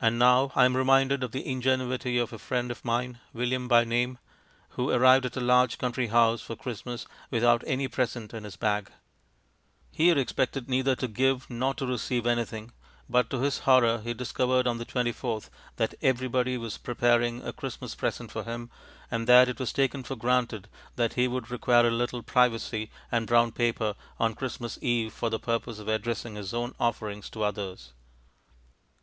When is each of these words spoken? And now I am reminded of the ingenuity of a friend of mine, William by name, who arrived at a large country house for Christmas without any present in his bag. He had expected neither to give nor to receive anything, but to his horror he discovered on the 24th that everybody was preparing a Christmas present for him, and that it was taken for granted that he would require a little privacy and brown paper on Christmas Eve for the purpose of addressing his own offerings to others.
And 0.00 0.18
now 0.18 0.52
I 0.54 0.64
am 0.64 0.74
reminded 0.74 1.22
of 1.22 1.32
the 1.32 1.46
ingenuity 1.46 2.16
of 2.16 2.32
a 2.32 2.38
friend 2.38 2.70
of 2.70 2.82
mine, 2.82 3.20
William 3.34 3.68
by 3.68 3.84
name, 3.84 4.16
who 4.70 4.88
arrived 4.88 5.26
at 5.26 5.36
a 5.36 5.40
large 5.40 5.76
country 5.76 6.06
house 6.06 6.40
for 6.40 6.56
Christmas 6.56 7.06
without 7.30 7.62
any 7.66 7.88
present 7.88 8.32
in 8.32 8.44
his 8.44 8.56
bag. 8.56 8.90
He 9.92 10.08
had 10.08 10.16
expected 10.16 10.70
neither 10.70 10.96
to 10.96 11.06
give 11.06 11.50
nor 11.50 11.74
to 11.74 11.84
receive 11.86 12.24
anything, 12.26 12.72
but 13.06 13.28
to 13.28 13.40
his 13.42 13.58
horror 13.58 13.98
he 14.00 14.14
discovered 14.14 14.66
on 14.66 14.78
the 14.78 14.86
24th 14.86 15.50
that 15.76 15.94
everybody 16.00 16.56
was 16.56 16.78
preparing 16.78 17.42
a 17.42 17.52
Christmas 17.52 17.94
present 17.94 18.32
for 18.32 18.44
him, 18.44 18.70
and 19.10 19.26
that 19.26 19.46
it 19.46 19.60
was 19.60 19.74
taken 19.74 20.02
for 20.04 20.16
granted 20.16 20.68
that 20.96 21.12
he 21.20 21.28
would 21.28 21.50
require 21.50 21.88
a 21.88 21.90
little 21.90 22.22
privacy 22.22 22.90
and 23.12 23.26
brown 23.26 23.52
paper 23.52 23.94
on 24.18 24.34
Christmas 24.34 24.78
Eve 24.80 25.12
for 25.12 25.28
the 25.28 25.38
purpose 25.38 25.78
of 25.78 25.86
addressing 25.86 26.34
his 26.36 26.54
own 26.54 26.74
offerings 26.80 27.28
to 27.28 27.42
others. 27.42 27.92